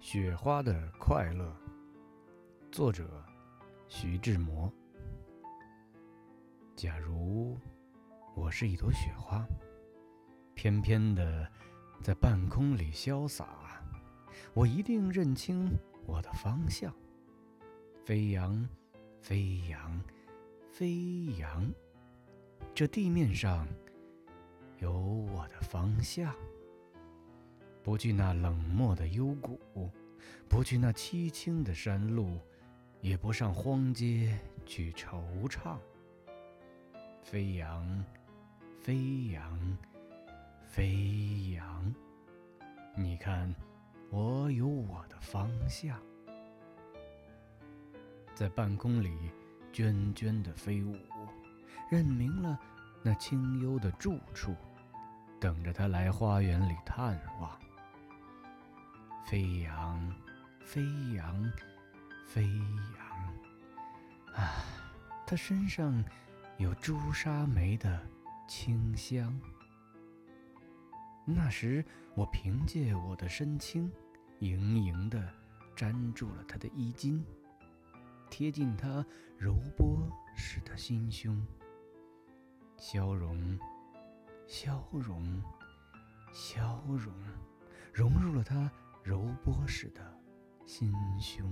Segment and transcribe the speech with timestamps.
[0.00, 1.52] 雪花的快乐，
[2.70, 3.22] 作者
[3.88, 4.72] 徐志摩。
[6.76, 7.58] 假如
[8.36, 9.44] 我是一朵雪花，
[10.54, 11.50] 翩翩的
[12.00, 13.82] 在半空里潇洒，
[14.54, 15.76] 我一定认清
[16.06, 16.94] 我的方向，
[18.04, 18.66] 飞扬，
[19.20, 20.00] 飞扬，
[20.70, 21.68] 飞扬。
[22.72, 23.66] 这地面上
[24.78, 26.32] 有我的方向。
[27.88, 29.58] 不惧那冷漠的幽谷，
[30.46, 32.38] 不惧那凄清的山路，
[33.00, 35.78] 也不上荒街去惆怅。
[37.22, 38.04] 飞扬，
[38.82, 39.78] 飞扬，
[40.66, 41.94] 飞扬！
[42.94, 43.54] 你看，
[44.10, 45.98] 我有我的方向，
[48.34, 49.10] 在半空里
[49.72, 50.94] 涓涓的飞舞，
[51.90, 52.60] 认明了
[53.02, 54.54] 那清幽的住处，
[55.40, 57.58] 等着他来花园里探望。
[59.28, 60.14] 飞扬，
[60.64, 60.82] 飞
[61.14, 61.52] 扬，
[62.24, 62.48] 飞
[62.96, 64.34] 扬！
[64.34, 64.64] 啊，
[65.26, 66.02] 它身上
[66.56, 68.00] 有朱砂梅的
[68.48, 69.38] 清香。
[71.26, 71.84] 那时，
[72.14, 73.92] 我凭借我的身轻，
[74.38, 75.22] 盈盈地
[75.76, 77.22] 粘住了他的衣襟，
[78.30, 79.04] 贴近他
[79.36, 81.46] 柔波似的心胸，
[82.78, 83.58] 消融，
[84.46, 85.42] 消融，
[86.32, 87.12] 消融，
[87.92, 88.72] 融入了他。
[89.08, 90.02] 柔波似的
[90.66, 91.50] 心胸。